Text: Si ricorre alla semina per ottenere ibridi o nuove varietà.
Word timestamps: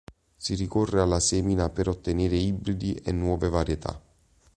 Si 0.35 0.55
ricorre 0.55 0.99
alla 0.99 1.19
semina 1.19 1.69
per 1.69 1.87
ottenere 1.87 2.35
ibridi 2.35 2.99
o 3.05 3.11
nuove 3.11 3.49
varietà. 3.49 4.01